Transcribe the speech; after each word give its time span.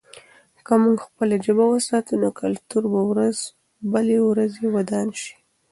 که 0.65 0.73
موږ 0.83 0.97
خپله 1.07 1.35
ژبه 1.45 1.65
وساتو، 1.69 2.13
نو 2.21 2.29
کلتور 2.41 2.83
به 2.93 3.01
ورځ 3.11 3.37
بلې 3.91 4.17
ورځې 4.29 4.65
ودان 4.75 5.07
شي. 5.21 5.33